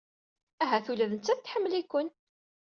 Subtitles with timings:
[0.63, 2.07] Ahat ula d nettat tḥemmel-iken.